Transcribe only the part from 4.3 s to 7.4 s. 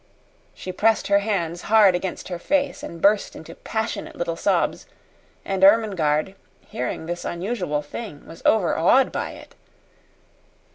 sobs, and Ermengarde, hearing this